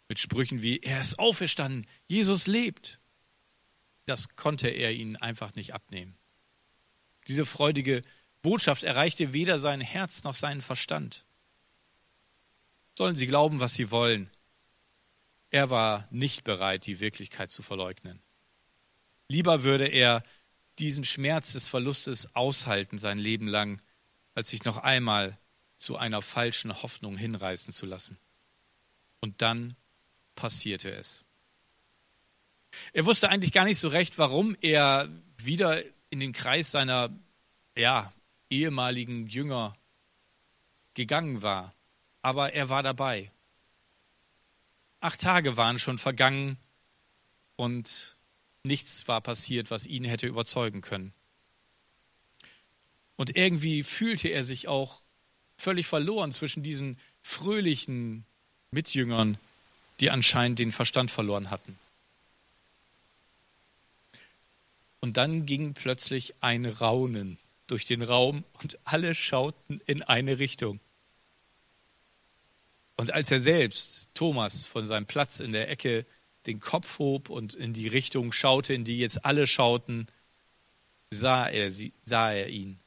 Mit 0.08 0.18
Sprüchen 0.18 0.62
wie, 0.62 0.80
er 0.80 1.00
ist 1.00 1.18
auferstanden, 1.18 1.86
Jesus 2.06 2.46
lebt. 2.46 3.00
Das 4.06 4.36
konnte 4.36 4.68
er 4.68 4.92
ihnen 4.92 5.16
einfach 5.16 5.54
nicht 5.54 5.72
abnehmen. 5.72 6.16
Diese 7.26 7.46
freudige 7.46 8.02
Botschaft 8.42 8.82
erreichte 8.82 9.32
weder 9.32 9.58
sein 9.58 9.80
Herz 9.80 10.24
noch 10.24 10.34
seinen 10.34 10.60
Verstand. 10.60 11.24
Sollen 12.96 13.16
sie 13.16 13.26
glauben, 13.26 13.60
was 13.60 13.74
sie 13.74 13.90
wollen. 13.90 14.30
Er 15.50 15.70
war 15.70 16.06
nicht 16.10 16.44
bereit, 16.44 16.86
die 16.86 17.00
Wirklichkeit 17.00 17.50
zu 17.50 17.62
verleugnen. 17.62 18.20
Lieber 19.28 19.62
würde 19.62 19.86
er 19.86 20.22
diesen 20.78 21.04
Schmerz 21.04 21.52
des 21.52 21.68
Verlustes 21.68 22.34
aushalten 22.34 22.98
sein 22.98 23.18
Leben 23.18 23.46
lang, 23.46 23.80
als 24.34 24.50
sich 24.50 24.64
noch 24.64 24.78
einmal 24.78 25.38
zu 25.76 25.96
einer 25.96 26.22
falschen 26.22 26.82
Hoffnung 26.82 27.16
hinreißen 27.16 27.72
zu 27.72 27.86
lassen. 27.86 28.18
Und 29.20 29.42
dann 29.42 29.76
passierte 30.34 30.90
es. 30.90 31.24
Er 32.92 33.06
wusste 33.06 33.28
eigentlich 33.28 33.52
gar 33.52 33.64
nicht 33.64 33.78
so 33.78 33.88
recht, 33.88 34.18
warum 34.18 34.56
er 34.60 35.08
wieder 35.36 35.82
in 36.10 36.20
den 36.20 36.32
Kreis 36.32 36.70
seiner 36.70 37.10
ja, 37.76 38.12
ehemaligen 38.50 39.26
Jünger 39.26 39.76
gegangen 40.94 41.42
war. 41.42 41.74
Aber 42.22 42.52
er 42.52 42.68
war 42.68 42.82
dabei. 42.82 43.30
Acht 45.00 45.20
Tage 45.20 45.56
waren 45.56 45.78
schon 45.78 45.98
vergangen 45.98 46.56
und 47.56 48.13
nichts 48.64 49.06
war 49.06 49.20
passiert, 49.20 49.70
was 49.70 49.86
ihn 49.86 50.04
hätte 50.04 50.26
überzeugen 50.26 50.80
können. 50.80 51.12
Und 53.16 53.36
irgendwie 53.36 53.82
fühlte 53.82 54.28
er 54.28 54.42
sich 54.42 54.66
auch 54.66 55.00
völlig 55.56 55.86
verloren 55.86 56.32
zwischen 56.32 56.62
diesen 56.62 56.98
fröhlichen 57.22 58.24
Mitjüngern, 58.70 59.38
die 60.00 60.10
anscheinend 60.10 60.58
den 60.58 60.72
Verstand 60.72 61.10
verloren 61.10 61.50
hatten. 61.50 61.78
Und 65.00 65.16
dann 65.16 65.46
ging 65.46 65.74
plötzlich 65.74 66.34
ein 66.40 66.64
Raunen 66.64 67.38
durch 67.66 67.84
den 67.84 68.02
Raum 68.02 68.44
und 68.62 68.78
alle 68.84 69.14
schauten 69.14 69.80
in 69.86 70.02
eine 70.02 70.38
Richtung. 70.38 70.80
Und 72.96 73.12
als 73.12 73.30
er 73.30 73.38
selbst, 73.38 74.08
Thomas, 74.14 74.64
von 74.64 74.86
seinem 74.86 75.06
Platz 75.06 75.40
in 75.40 75.52
der 75.52 75.68
Ecke 75.68 76.06
den 76.46 76.60
Kopf 76.60 76.98
hob 76.98 77.30
und 77.30 77.54
in 77.54 77.72
die 77.72 77.88
Richtung 77.88 78.32
schaute, 78.32 78.74
in 78.74 78.84
die 78.84 78.98
jetzt 78.98 79.24
alle 79.24 79.46
schauten, 79.46 80.06
sah 81.10 81.46
er, 81.46 81.70
sie, 81.70 81.92
sah 82.04 82.32
er 82.32 82.48
ihn 82.48 82.80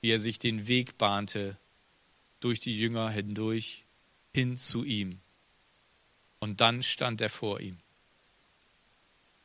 wie 0.00 0.10
er 0.10 0.18
sich 0.18 0.38
den 0.38 0.66
Weg 0.66 0.98
bahnte 0.98 1.58
durch 2.40 2.60
die 2.60 2.78
Jünger 2.78 3.10
hindurch 3.10 3.84
hin 4.32 4.56
zu 4.56 4.84
ihm. 4.84 5.20
Und 6.38 6.60
dann 6.60 6.82
stand 6.82 7.20
er 7.20 7.28
vor 7.28 7.60
ihm. 7.60 7.78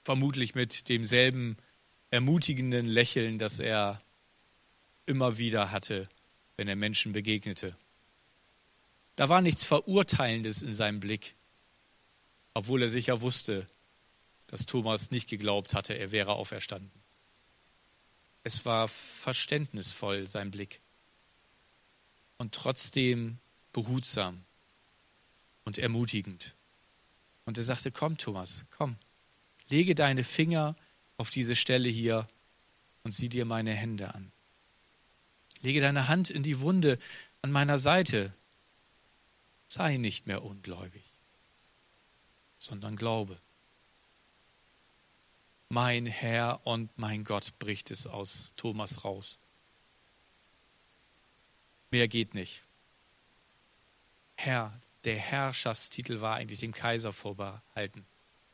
Vermutlich 0.03 0.55
mit 0.55 0.87
demselben 0.87 1.57
ermutigenden 2.09 2.85
Lächeln, 2.85 3.37
das 3.37 3.59
er 3.59 4.01
immer 5.05 5.37
wieder 5.37 5.71
hatte, 5.71 6.07
wenn 6.55 6.67
er 6.67 6.77
Menschen 6.77 7.11
begegnete. 7.11 7.75
Da 9.17 9.27
war 9.27 9.41
nichts 9.41 9.65
Verurteilendes 9.65 10.61
in 10.61 10.73
seinem 10.73 10.99
Blick, 10.99 11.35
obwohl 12.55 12.81
er 12.81 12.89
sicher 12.89 13.21
wusste, 13.21 13.67
dass 14.47 14.65
Thomas 14.65 15.12
nicht 15.12 15.29
geglaubt 15.29 15.75
hatte, 15.75 15.93
er 15.93 16.12
wäre 16.12 16.33
auferstanden. 16.33 17.03
Es 18.43 18.65
war 18.65 18.88
verständnisvoll, 18.88 20.27
sein 20.27 20.51
Blick. 20.51 20.79
Und 22.38 22.55
trotzdem 22.55 23.39
behutsam 23.74 24.45
und 25.65 25.77
ermutigend. 25.77 26.55
Und 27.45 27.57
er 27.57 27.63
sagte, 27.63 27.91
komm 27.91 28.17
Thomas, 28.17 28.65
komm, 28.71 28.95
lege 29.67 29.93
deine 29.93 30.24
Finger 30.24 30.75
auf 31.17 31.29
diese 31.29 31.55
Stelle 31.55 31.89
hier 31.89 32.27
und 33.03 33.12
sieh 33.12 33.29
dir 33.29 33.45
meine 33.45 33.74
Hände 33.74 34.15
an. 34.15 34.31
Lege 35.62 35.81
deine 35.81 36.07
Hand 36.07 36.29
in 36.29 36.43
die 36.43 36.62
Wunde 36.62 37.00
an 37.41 37.51
meiner 37.51 37.77
Seite. 37.77 38.33
Sei 39.67 39.97
nicht 39.97 40.27
mehr 40.27 40.43
ungläubig, 40.43 41.14
sondern 42.65 42.95
glaube. 42.95 43.39
Mein 45.69 46.05
Herr 46.05 46.65
und 46.65 46.95
mein 46.98 47.24
Gott 47.24 47.57
bricht 47.60 47.91
es 47.91 48.07
aus 48.07 48.53
Thomas 48.55 49.03
raus. 49.03 49.39
Mehr 51.91 52.07
geht 52.07 52.34
nicht. 52.34 52.63
Herr, 54.36 54.79
der 55.05 55.17
Herrschaftstitel 55.17 56.22
war 56.22 56.36
eigentlich 56.36 56.60
dem 56.60 56.74
Kaiser 56.74 57.13
vorbehalten. 57.13 58.05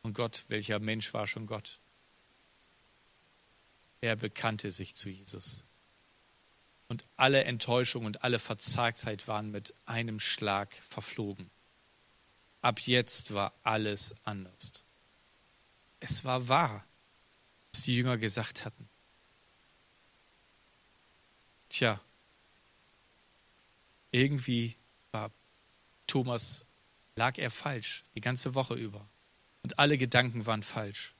Und 0.03 0.13
Gott, 0.13 0.45
welcher 0.47 0.79
Mensch 0.79 1.13
war 1.13 1.27
schon 1.27 1.47
Gott? 1.47 1.79
Er 4.01 4.15
bekannte 4.15 4.71
sich 4.71 4.95
zu 4.95 5.09
Jesus. 5.09 5.63
Und 6.87 7.05
alle 7.17 7.43
Enttäuschung 7.45 8.05
und 8.05 8.23
alle 8.23 8.39
Verzagtheit 8.39 9.27
waren 9.27 9.51
mit 9.51 9.73
einem 9.85 10.19
Schlag 10.19 10.75
verflogen. 10.87 11.49
Ab 12.61 12.79
jetzt 12.81 13.33
war 13.33 13.53
alles 13.63 14.15
anders. 14.23 14.83
Es 15.99 16.23
war 16.23 16.47
wahr, 16.47 16.85
was 17.71 17.83
die 17.83 17.95
Jünger 17.95 18.17
gesagt 18.17 18.65
hatten. 18.65 18.87
Tja, 21.69 22.01
irgendwie 24.11 24.75
war 25.11 25.31
Thomas, 26.05 26.65
lag 27.15 27.37
er 27.37 27.49
falsch, 27.49 28.03
die 28.13 28.21
ganze 28.21 28.53
Woche 28.55 28.75
über. 28.75 29.07
Und 29.63 29.79
alle 29.79 29.97
Gedanken 29.97 30.45
waren 30.45 30.63
falsch. 30.63 31.15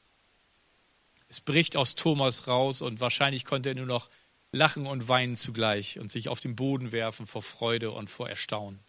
Es 1.30 1.40
bricht 1.40 1.78
aus 1.78 1.96
Thomas 1.96 2.48
raus 2.48 2.82
und 2.82 3.00
wahrscheinlich 3.00 3.46
konnte 3.46 3.70
er 3.70 3.76
nur 3.76 3.86
noch 3.86 4.10
lachen 4.52 4.86
und 4.86 5.08
weinen 5.08 5.38
zugleich 5.38 5.98
und 5.98 6.12
sich 6.12 6.28
auf 6.28 6.42
den 6.42 6.58
Boden 6.58 6.92
werfen 6.92 7.26
vor 7.26 7.42
Freude 7.42 7.92
und 7.92 8.10
vor 8.10 8.30
Erstaunen. 8.30 8.80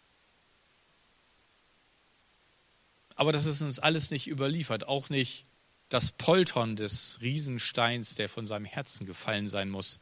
Aber 3.15 3.31
das 3.31 3.45
ist 3.45 3.61
uns 3.61 3.79
alles 3.79 4.11
nicht 4.11 4.27
überliefert, 4.27 4.87
auch 4.87 5.09
nicht 5.09 5.45
das 5.89 6.11
Poltern 6.11 6.75
des 6.75 7.19
Riesensteins, 7.21 8.15
der 8.15 8.29
von 8.29 8.45
seinem 8.45 8.65
Herzen 8.65 9.05
gefallen 9.05 9.47
sein 9.47 9.69
muss. 9.69 9.99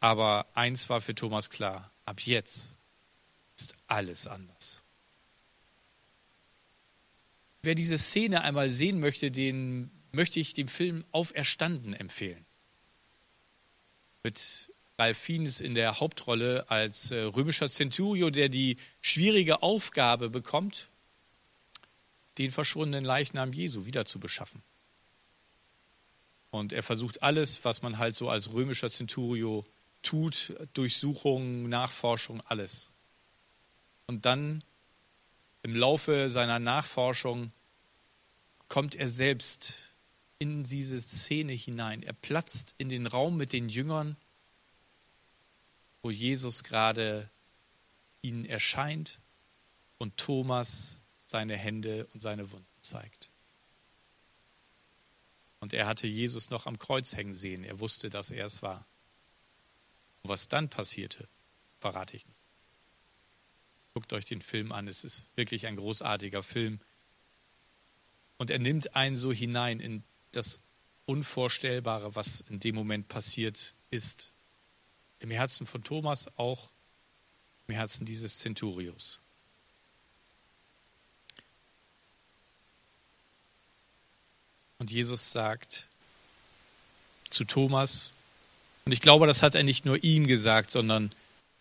Aber 0.00 0.46
eins 0.54 0.88
war 0.88 1.00
für 1.00 1.14
Thomas 1.14 1.50
klar, 1.50 1.90
ab 2.04 2.20
jetzt 2.20 2.74
ist 3.56 3.74
alles 3.86 4.26
anders. 4.26 4.82
Wer 7.62 7.74
diese 7.74 7.98
Szene 7.98 8.42
einmal 8.42 8.70
sehen 8.70 9.00
möchte, 9.00 9.32
den 9.32 9.90
möchte 10.12 10.38
ich 10.38 10.54
dem 10.54 10.68
Film 10.68 11.04
Auferstanden 11.10 11.94
empfehlen. 11.94 12.46
Mit 14.22 14.72
Ralf 14.98 15.18
Fiennes 15.18 15.60
in 15.60 15.74
der 15.74 16.00
Hauptrolle 16.00 16.70
als 16.70 17.10
äh, 17.10 17.20
römischer 17.20 17.68
Centurio, 17.68 18.30
der 18.30 18.48
die 18.48 18.78
schwierige 19.00 19.62
Aufgabe 19.62 20.30
bekommt, 20.30 20.88
den 22.38 22.50
verschwundenen 22.50 23.04
Leichnam 23.04 23.52
Jesu 23.52 23.84
wieder 23.84 24.06
zu 24.06 24.18
beschaffen. 24.18 24.62
Und 26.50 26.72
er 26.72 26.82
versucht 26.82 27.22
alles, 27.22 27.64
was 27.64 27.82
man 27.82 27.98
halt 27.98 28.14
so 28.14 28.30
als 28.30 28.52
römischer 28.52 28.90
Centurio 28.90 29.66
tut, 30.02 30.54
Durchsuchung, 30.72 31.68
Nachforschung, 31.68 32.40
alles. 32.42 32.92
Und 34.06 34.24
dann 34.24 34.64
im 35.62 35.74
Laufe 35.74 36.28
seiner 36.28 36.58
Nachforschung 36.58 37.50
kommt 38.68 38.94
er 38.94 39.08
selbst 39.08 39.94
in 40.38 40.64
diese 40.64 41.00
Szene 41.00 41.52
hinein. 41.52 42.02
Er 42.02 42.12
platzt 42.12 42.74
in 42.78 42.88
den 42.88 43.06
Raum 43.06 43.36
mit 43.36 43.52
den 43.52 43.68
Jüngern, 43.68 44.16
wo 46.06 46.10
Jesus 46.12 46.62
gerade 46.62 47.28
ihnen 48.22 48.44
erscheint 48.44 49.20
und 49.98 50.16
Thomas 50.16 51.00
seine 51.26 51.56
Hände 51.56 52.06
und 52.14 52.20
seine 52.20 52.52
Wunden 52.52 52.80
zeigt. 52.80 53.32
Und 55.58 55.72
er 55.72 55.88
hatte 55.88 56.06
Jesus 56.06 56.48
noch 56.48 56.66
am 56.66 56.78
Kreuz 56.78 57.16
hängen 57.16 57.34
sehen. 57.34 57.64
Er 57.64 57.80
wusste, 57.80 58.08
dass 58.08 58.30
er 58.30 58.46
es 58.46 58.62
war. 58.62 58.86
Und 60.22 60.30
was 60.30 60.46
dann 60.46 60.68
passierte, 60.68 61.26
verrate 61.80 62.14
ich 62.14 62.24
nicht. 62.24 62.38
Guckt 63.92 64.12
euch 64.12 64.26
den 64.26 64.42
Film 64.42 64.70
an. 64.70 64.86
Es 64.86 65.02
ist 65.02 65.26
wirklich 65.34 65.66
ein 65.66 65.74
großartiger 65.74 66.44
Film. 66.44 66.78
Und 68.36 68.50
er 68.50 68.60
nimmt 68.60 68.94
einen 68.94 69.16
so 69.16 69.32
hinein 69.32 69.80
in 69.80 70.04
das 70.30 70.60
Unvorstellbare, 71.04 72.14
was 72.14 72.42
in 72.42 72.60
dem 72.60 72.76
Moment 72.76 73.08
passiert 73.08 73.74
ist. 73.90 74.32
Im 75.20 75.30
Herzen 75.30 75.66
von 75.66 75.82
Thomas, 75.82 76.26
auch 76.36 76.70
im 77.68 77.74
Herzen 77.74 78.06
dieses 78.06 78.38
Centurios. 78.38 79.20
Und 84.78 84.90
Jesus 84.90 85.32
sagt 85.32 85.88
zu 87.30 87.44
Thomas, 87.44 88.12
und 88.84 88.92
ich 88.92 89.00
glaube, 89.00 89.26
das 89.26 89.42
hat 89.42 89.54
er 89.54 89.64
nicht 89.64 89.84
nur 89.84 90.02
ihm 90.04 90.26
gesagt, 90.26 90.70
sondern 90.70 91.10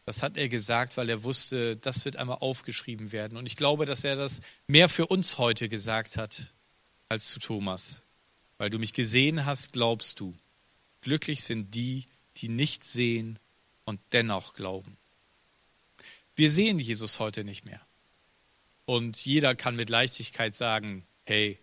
das 0.05 0.21
hat 0.21 0.37
er 0.37 0.47
gesagt, 0.47 0.95
weil 0.97 1.09
er 1.09 1.23
wusste, 1.23 1.75
das 1.77 2.05
wird 2.05 2.17
einmal 2.17 2.37
aufgeschrieben 2.39 3.11
werden. 3.11 3.37
Und 3.37 3.47
ich 3.47 3.55
glaube, 3.55 3.87
dass 3.87 4.03
er 4.03 4.15
das 4.15 4.41
mehr 4.67 4.89
für 4.89 5.07
uns 5.07 5.39
heute 5.39 5.67
gesagt 5.67 6.17
hat 6.17 6.53
als 7.09 7.29
zu 7.29 7.39
Thomas. 7.39 8.03
Weil 8.59 8.69
du 8.69 8.77
mich 8.77 8.93
gesehen 8.93 9.45
hast, 9.45 9.73
glaubst 9.73 10.19
du. 10.19 10.35
Glücklich 11.01 11.43
sind 11.43 11.73
die, 11.73 12.05
die 12.37 12.49
nicht 12.49 12.83
sehen 12.83 13.39
und 13.85 14.01
dennoch 14.11 14.55
glauben. 14.55 14.97
Wir 16.35 16.51
sehen 16.51 16.79
Jesus 16.79 17.19
heute 17.19 17.43
nicht 17.43 17.63
mehr. 17.65 17.81
Und 18.85 19.17
jeder 19.25 19.55
kann 19.55 19.75
mit 19.75 19.89
Leichtigkeit 19.89 20.55
sagen, 20.55 21.05
hey, 21.25 21.57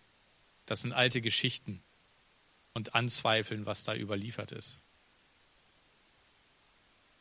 das 0.66 0.80
sind 0.80 0.92
alte 0.92 1.20
Geschichten 1.20 1.82
und 2.72 2.94
anzweifeln, 2.94 3.66
was 3.66 3.82
da 3.82 3.94
überliefert 3.94 4.52
ist. 4.52 4.78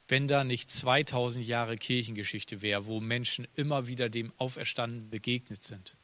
Wenn 0.08 0.28
da 0.28 0.44
nicht 0.44 0.70
2000 0.70 1.46
Jahre 1.46 1.78
Kirchengeschichte 1.78 2.62
wäre, 2.62 2.86
wo 2.86 3.00
Menschen 3.00 3.48
immer 3.56 3.88
wieder 3.88 4.10
dem 4.10 4.34
Auferstandenen 4.38 5.10
begegnet 5.10 5.64
sind, 5.64 5.96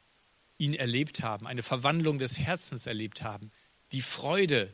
ihn 0.58 0.74
erlebt 0.74 1.22
haben, 1.22 1.46
eine 1.46 1.62
Verwandlung 1.62 2.18
des 2.18 2.38
Herzens 2.38 2.86
erlebt 2.86 3.22
haben, 3.22 3.50
die 3.92 4.02
Freude 4.02 4.72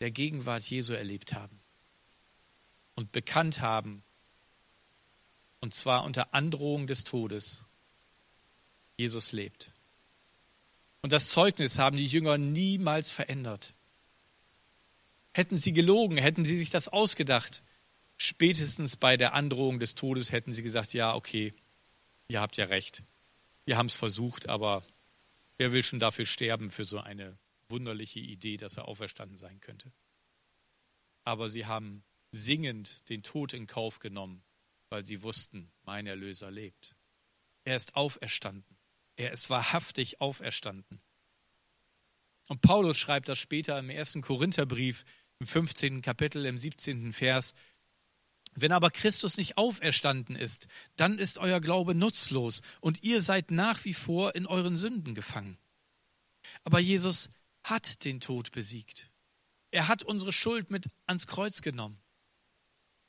der 0.00 0.10
Gegenwart 0.10 0.64
Jesu 0.64 0.92
erlebt 0.92 1.34
haben 1.34 1.59
und 2.94 3.12
bekannt 3.12 3.60
haben, 3.60 4.02
und 5.60 5.74
zwar 5.74 6.04
unter 6.04 6.34
Androhung 6.34 6.86
des 6.86 7.04
Todes, 7.04 7.64
Jesus 8.96 9.32
lebt. 9.32 9.72
Und 11.02 11.12
das 11.12 11.30
Zeugnis 11.30 11.78
haben 11.78 11.96
die 11.96 12.06
Jünger 12.06 12.38
niemals 12.38 13.10
verändert. 13.10 13.74
Hätten 15.32 15.56
sie 15.56 15.72
gelogen, 15.72 16.16
hätten 16.16 16.44
sie 16.44 16.56
sich 16.56 16.70
das 16.70 16.88
ausgedacht, 16.88 17.62
spätestens 18.16 18.96
bei 18.96 19.16
der 19.16 19.32
Androhung 19.32 19.78
des 19.78 19.94
Todes 19.94 20.32
hätten 20.32 20.52
sie 20.52 20.62
gesagt, 20.62 20.92
ja, 20.92 21.14
okay, 21.14 21.54
ihr 22.28 22.40
habt 22.40 22.56
ja 22.56 22.66
recht. 22.66 23.02
Wir 23.64 23.78
haben 23.78 23.86
es 23.86 23.96
versucht, 23.96 24.48
aber 24.48 24.82
wer 25.56 25.72
will 25.72 25.82
schon 25.82 26.00
dafür 26.00 26.26
sterben, 26.26 26.70
für 26.70 26.84
so 26.84 26.98
eine 26.98 27.38
wunderliche 27.68 28.20
Idee, 28.20 28.56
dass 28.56 28.76
er 28.76 28.88
auferstanden 28.88 29.38
sein 29.38 29.60
könnte. 29.60 29.92
Aber 31.24 31.48
sie 31.48 31.66
haben 31.66 32.02
singend 32.30 33.08
den 33.08 33.22
Tod 33.22 33.52
in 33.52 33.66
Kauf 33.66 33.98
genommen, 33.98 34.42
weil 34.88 35.04
sie 35.04 35.22
wussten, 35.22 35.70
mein 35.82 36.06
Erlöser 36.06 36.50
lebt. 36.50 36.94
Er 37.64 37.76
ist 37.76 37.96
auferstanden. 37.96 38.76
Er 39.16 39.32
ist 39.32 39.50
wahrhaftig 39.50 40.20
auferstanden. 40.20 41.00
Und 42.48 42.62
Paulus 42.62 42.98
schreibt 42.98 43.28
das 43.28 43.38
später 43.38 43.78
im 43.78 43.90
ersten 43.90 44.22
Korintherbrief, 44.22 45.04
im 45.38 45.46
15. 45.46 46.02
Kapitel, 46.02 46.46
im 46.46 46.58
17. 46.58 47.12
Vers. 47.12 47.54
Wenn 48.54 48.72
aber 48.72 48.90
Christus 48.90 49.36
nicht 49.36 49.56
auferstanden 49.56 50.34
ist, 50.34 50.66
dann 50.96 51.18
ist 51.18 51.38
euer 51.38 51.60
Glaube 51.60 51.94
nutzlos 51.94 52.62
und 52.80 53.02
ihr 53.02 53.22
seid 53.22 53.50
nach 53.50 53.84
wie 53.84 53.94
vor 53.94 54.34
in 54.34 54.46
euren 54.46 54.76
Sünden 54.76 55.14
gefangen. 55.14 55.58
Aber 56.64 56.80
Jesus 56.80 57.30
hat 57.62 58.04
den 58.04 58.20
Tod 58.20 58.50
besiegt. 58.52 59.10
Er 59.70 59.86
hat 59.86 60.02
unsere 60.02 60.32
Schuld 60.32 60.70
mit 60.70 60.86
ans 61.06 61.26
Kreuz 61.26 61.62
genommen. 61.62 61.98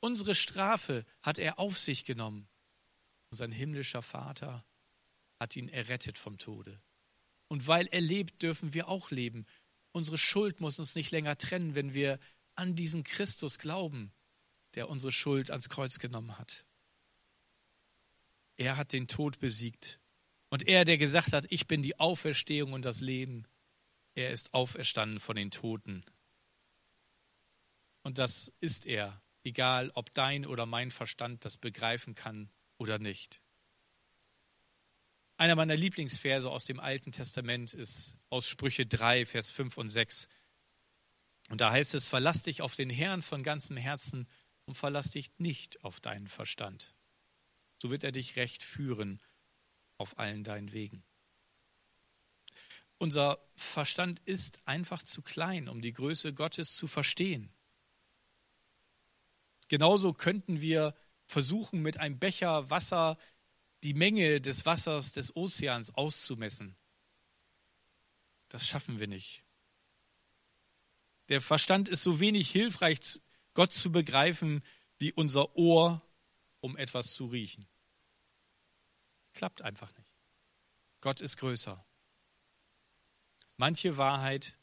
Unsere 0.02 0.34
Strafe 0.34 1.06
hat 1.22 1.38
er 1.38 1.60
auf 1.60 1.78
sich 1.78 2.04
genommen. 2.04 2.48
Und 3.30 3.36
sein 3.36 3.52
himmlischer 3.52 4.02
Vater 4.02 4.64
hat 5.38 5.54
ihn 5.54 5.68
errettet 5.68 6.18
vom 6.18 6.38
Tode. 6.38 6.82
Und 7.46 7.68
weil 7.68 7.86
er 7.86 8.00
lebt, 8.00 8.42
dürfen 8.42 8.74
wir 8.74 8.88
auch 8.88 9.12
leben. 9.12 9.46
Unsere 9.92 10.18
Schuld 10.18 10.60
muss 10.60 10.80
uns 10.80 10.96
nicht 10.96 11.12
länger 11.12 11.38
trennen, 11.38 11.76
wenn 11.76 11.94
wir 11.94 12.18
an 12.56 12.74
diesen 12.74 13.04
Christus 13.04 13.60
glauben, 13.60 14.12
der 14.74 14.88
unsere 14.88 15.12
Schuld 15.12 15.52
ans 15.52 15.68
Kreuz 15.68 16.00
genommen 16.00 16.36
hat. 16.36 16.66
Er 18.56 18.76
hat 18.76 18.92
den 18.92 19.06
Tod 19.06 19.38
besiegt. 19.38 20.00
Und 20.48 20.66
er, 20.66 20.84
der 20.84 20.98
gesagt 20.98 21.32
hat, 21.32 21.46
ich 21.48 21.68
bin 21.68 21.82
die 21.82 22.00
Auferstehung 22.00 22.72
und 22.72 22.84
das 22.84 23.00
Leben, 23.00 23.46
er 24.16 24.32
ist 24.32 24.52
auferstanden 24.52 25.20
von 25.20 25.36
den 25.36 25.52
Toten. 25.52 26.04
Und 28.02 28.18
das 28.18 28.52
ist 28.58 28.84
er, 28.84 29.21
egal 29.44 29.90
ob 29.94 30.10
dein 30.12 30.46
oder 30.46 30.66
mein 30.66 30.90
Verstand 30.90 31.44
das 31.44 31.56
begreifen 31.56 32.14
kann 32.14 32.50
oder 32.78 32.98
nicht. 32.98 33.40
Einer 35.36 35.56
meiner 35.56 35.76
Lieblingsverse 35.76 36.48
aus 36.50 36.64
dem 36.66 36.78
Alten 36.78 37.10
Testament 37.10 37.74
ist 37.74 38.16
aus 38.30 38.46
Sprüche 38.46 38.86
3, 38.86 39.26
Vers 39.26 39.50
5 39.50 39.76
und 39.76 39.88
6. 39.88 40.28
Und 41.48 41.60
da 41.60 41.72
heißt 41.72 41.94
es, 41.94 42.06
verlass 42.06 42.42
dich 42.42 42.62
auf 42.62 42.76
den 42.76 42.90
Herrn 42.90 43.22
von 43.22 43.42
ganzem 43.42 43.76
Herzen 43.76 44.28
und 44.66 44.74
verlass 44.74 45.10
dich 45.10 45.38
nicht 45.38 45.82
auf 45.84 46.00
deinen 46.00 46.28
Verstand. 46.28 46.94
So 47.78 47.90
wird 47.90 48.04
er 48.04 48.12
dich 48.12 48.36
recht 48.36 48.62
führen 48.62 49.20
auf 49.98 50.18
allen 50.18 50.44
deinen 50.44 50.72
Wegen. 50.72 51.02
Unser 52.98 53.38
Verstand 53.56 54.20
ist 54.26 54.60
einfach 54.68 55.02
zu 55.02 55.22
klein, 55.22 55.68
um 55.68 55.82
die 55.82 55.92
Größe 55.92 56.32
Gottes 56.32 56.76
zu 56.76 56.86
verstehen. 56.86 57.52
Genauso 59.72 60.12
könnten 60.12 60.60
wir 60.60 60.94
versuchen, 61.24 61.80
mit 61.80 61.96
einem 61.96 62.18
Becher 62.18 62.68
Wasser 62.68 63.16
die 63.82 63.94
Menge 63.94 64.38
des 64.42 64.66
Wassers 64.66 65.12
des 65.12 65.34
Ozeans 65.34 65.94
auszumessen. 65.94 66.76
Das 68.50 68.66
schaffen 68.66 68.98
wir 68.98 69.06
nicht. 69.06 69.46
Der 71.30 71.40
Verstand 71.40 71.88
ist 71.88 72.02
so 72.02 72.20
wenig 72.20 72.50
hilfreich, 72.50 73.22
Gott 73.54 73.72
zu 73.72 73.90
begreifen, 73.90 74.62
wie 74.98 75.10
unser 75.10 75.56
Ohr, 75.56 76.02
um 76.60 76.76
etwas 76.76 77.14
zu 77.14 77.24
riechen. 77.24 77.66
Klappt 79.32 79.62
einfach 79.62 79.90
nicht. 79.96 80.10
Gott 81.00 81.22
ist 81.22 81.38
größer. 81.38 81.82
Manche 83.56 83.96
Wahrheit 83.96 84.58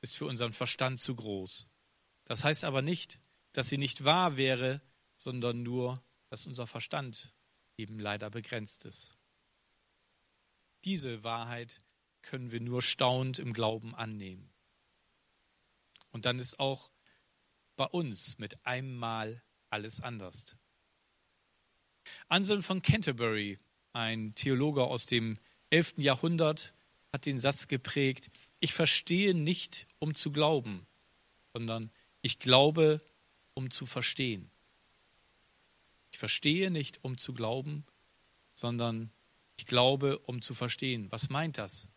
ist 0.00 0.14
für 0.14 0.26
unseren 0.26 0.52
Verstand 0.52 1.00
zu 1.00 1.16
groß. 1.16 1.70
Das 2.22 2.44
heißt 2.44 2.62
aber 2.62 2.82
nicht, 2.82 3.18
dass 3.54 3.68
sie 3.68 3.78
nicht 3.78 4.04
wahr 4.04 4.36
wäre, 4.36 4.82
sondern 5.16 5.62
nur, 5.62 6.04
dass 6.28 6.46
unser 6.46 6.66
Verstand 6.66 7.32
eben 7.78 7.98
leider 7.98 8.28
begrenzt 8.28 8.84
ist. 8.84 9.16
Diese 10.84 11.24
Wahrheit 11.24 11.80
können 12.20 12.52
wir 12.52 12.60
nur 12.60 12.82
staunend 12.82 13.38
im 13.38 13.52
Glauben 13.52 13.94
annehmen. 13.94 14.52
Und 16.10 16.26
dann 16.26 16.38
ist 16.38 16.60
auch 16.60 16.90
bei 17.76 17.86
uns 17.86 18.38
mit 18.38 18.64
einem 18.66 18.96
Mal 18.96 19.42
alles 19.70 20.00
anders. 20.00 20.56
Anselm 22.28 22.62
von 22.62 22.82
Canterbury, 22.82 23.58
ein 23.92 24.34
Theologe 24.34 24.84
aus 24.84 25.06
dem 25.06 25.38
11. 25.70 25.94
Jahrhundert, 25.98 26.74
hat 27.12 27.26
den 27.26 27.38
Satz 27.38 27.68
geprägt, 27.68 28.30
ich 28.60 28.72
verstehe 28.72 29.34
nicht, 29.34 29.86
um 29.98 30.14
zu 30.14 30.32
glauben, 30.32 30.86
sondern 31.52 31.92
ich 32.22 32.38
glaube, 32.38 33.00
um 33.54 33.70
zu 33.70 33.86
verstehen. 33.86 34.50
Ich 36.10 36.18
verstehe 36.18 36.70
nicht, 36.70 37.02
um 37.02 37.18
zu 37.18 37.32
glauben, 37.32 37.84
sondern 38.54 39.10
ich 39.56 39.66
glaube, 39.66 40.18
um 40.20 40.42
zu 40.42 40.54
verstehen. 40.54 41.10
Was 41.10 41.30
meint 41.30 41.58
das? 41.58 41.88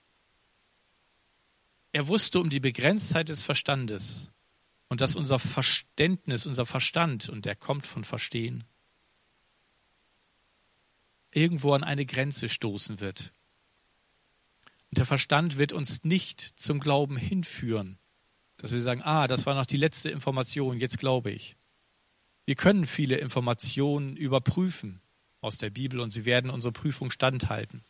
Er 1.92 2.08
wusste 2.08 2.40
um 2.40 2.50
die 2.50 2.60
Begrenztheit 2.60 3.30
des 3.30 3.44
Verstandes 3.44 4.30
und 4.90 5.02
dass 5.02 5.16
unser 5.16 5.40
Verständnis, 5.40 6.46
unser 6.46 6.66
Verstand, 6.66 7.30
und 7.30 7.46
der 7.46 7.56
kommt 7.56 7.88
von 7.88 8.04
Verstehen, 8.04 8.64
irgendwo 11.32 11.74
an 11.74 11.84
eine 11.84 12.06
Grenze 12.06 12.50
stoßen 12.50 13.00
wird. 13.00 13.34
Und 14.90 14.98
der 14.98 15.06
Verstand 15.06 15.58
wird 15.58 15.74
uns 15.74 16.04
nicht 16.04 16.42
zum 16.42 16.80
Glauben 16.80 17.18
hinführen, 17.18 18.00
dass 18.58 18.72
wir 18.72 18.82
sagen, 18.82 19.02
ah, 19.04 19.28
das 19.28 19.46
war 19.46 19.56
noch 19.56 19.66
die 19.66 19.78
letzte 19.78 20.10
Information, 20.10 20.80
jetzt 20.80 21.00
glaube 21.00 21.32
ich. 21.32 21.56
Wir 22.46 22.56
können 22.56 22.88
viele 22.88 23.18
Informationen 23.18 24.16
überprüfen 24.16 25.00
aus 25.42 25.58
der 25.58 25.70
Bibel 25.70 26.00
und 26.00 26.12
sie 26.12 26.26
werden 26.26 26.50
unsere 26.50 26.72
Prüfung 26.72 27.12
standhalten. 27.12 27.84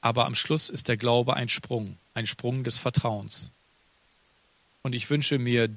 Aber 0.00 0.26
am 0.26 0.34
Schluss 0.34 0.70
ist 0.70 0.88
der 0.88 0.96
Glaube 0.96 1.34
ein 1.34 1.48
Sprung, 1.48 1.98
ein 2.14 2.26
Sprung 2.26 2.64
des 2.64 2.78
Vertrauens. 2.78 3.50
Und 4.82 4.94
ich 4.94 5.10
wünsche 5.10 5.38
mir 5.38 5.68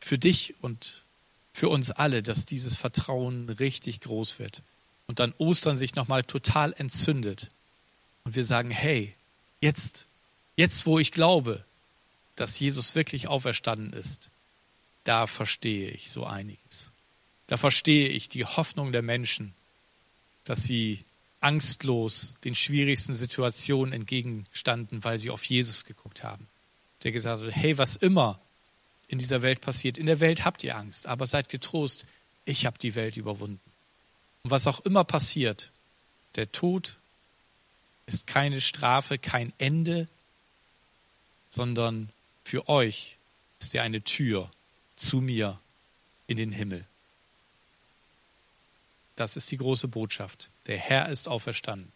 für 0.00 0.18
dich 0.18 0.54
und 0.62 1.02
für 1.52 1.68
uns 1.68 1.90
alle, 1.90 2.22
dass 2.22 2.44
dieses 2.46 2.76
Vertrauen 2.76 3.48
richtig 3.48 4.00
groß 4.00 4.38
wird 4.38 4.62
und 5.06 5.18
dann 5.18 5.34
Ostern 5.38 5.76
sich 5.76 5.94
nochmal 5.94 6.22
total 6.24 6.72
entzündet 6.76 7.48
und 8.24 8.36
wir 8.36 8.44
sagen, 8.44 8.70
hey, 8.70 9.14
jetzt, 9.60 10.06
jetzt 10.56 10.86
wo 10.86 10.98
ich 10.98 11.10
glaube, 11.10 11.64
dass 12.40 12.58
Jesus 12.58 12.94
wirklich 12.94 13.28
auferstanden 13.28 13.92
ist, 13.92 14.30
da 15.04 15.26
verstehe 15.26 15.90
ich 15.90 16.10
so 16.10 16.24
einiges. 16.24 16.90
Da 17.46 17.58
verstehe 17.58 18.08
ich 18.08 18.30
die 18.30 18.46
Hoffnung 18.46 18.92
der 18.92 19.02
Menschen, 19.02 19.52
dass 20.44 20.62
sie 20.62 21.04
angstlos 21.40 22.34
den 22.44 22.54
schwierigsten 22.54 23.14
Situationen 23.14 23.92
entgegenstanden, 23.92 25.04
weil 25.04 25.18
sie 25.18 25.30
auf 25.30 25.44
Jesus 25.44 25.84
geguckt 25.84 26.24
haben. 26.24 26.48
Der 27.02 27.12
gesagt 27.12 27.42
hat, 27.42 27.54
hey, 27.54 27.76
was 27.76 27.96
immer 27.96 28.40
in 29.08 29.18
dieser 29.18 29.42
Welt 29.42 29.60
passiert, 29.60 29.98
in 29.98 30.06
der 30.06 30.20
Welt 30.20 30.44
habt 30.44 30.64
ihr 30.64 30.76
Angst, 30.76 31.06
aber 31.06 31.26
seid 31.26 31.50
getrost, 31.50 32.06
ich 32.46 32.64
habe 32.64 32.78
die 32.78 32.94
Welt 32.94 33.18
überwunden. 33.18 33.60
Und 34.44 34.50
was 34.50 34.66
auch 34.66 34.80
immer 34.80 35.04
passiert, 35.04 35.70
der 36.36 36.50
Tod 36.52 36.96
ist 38.06 38.26
keine 38.26 38.60
Strafe, 38.62 39.18
kein 39.18 39.52
Ende, 39.58 40.08
sondern 41.50 42.08
für 42.44 42.68
euch 42.68 43.16
ist 43.60 43.74
er 43.74 43.82
eine 43.82 44.02
Tür 44.02 44.50
zu 44.96 45.20
mir 45.20 45.58
in 46.26 46.36
den 46.36 46.52
Himmel. 46.52 46.84
Das 49.16 49.36
ist 49.36 49.50
die 49.50 49.56
große 49.56 49.88
Botschaft. 49.88 50.48
Der 50.66 50.78
Herr 50.78 51.08
ist 51.08 51.28
auferstanden. 51.28 51.92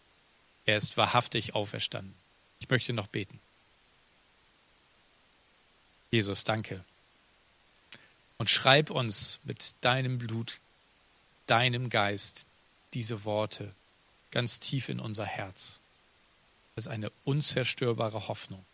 Er 0.65 0.77
ist 0.77 0.97
wahrhaftig 0.97 1.55
auferstanden. 1.55 2.13
Ich 2.59 2.69
möchte 2.69 2.93
noch 2.93 3.07
beten. 3.07 3.39
Jesus, 6.11 6.43
danke. 6.43 6.83
Und 8.37 8.49
schreib 8.49 8.89
uns 8.89 9.39
mit 9.43 9.75
deinem 9.81 10.17
Blut, 10.17 10.59
deinem 11.47 11.89
Geist 11.89 12.45
diese 12.93 13.23
Worte 13.25 13.73
ganz 14.31 14.59
tief 14.59 14.89
in 14.89 14.99
unser 14.99 15.25
Herz. 15.25 15.79
Das 16.75 16.85
ist 16.85 16.91
eine 16.91 17.11
unzerstörbare 17.23 18.27
Hoffnung 18.27 18.65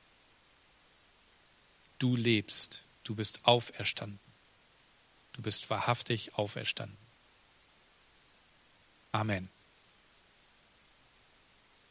du 2.01 2.15
lebst, 2.15 2.83
du 3.03 3.15
bist 3.15 3.41
auferstanden. 3.43 4.19
Du 5.33 5.41
bist 5.41 5.69
wahrhaftig 5.69 6.35
auferstanden. 6.35 6.97
Amen. 9.11 9.49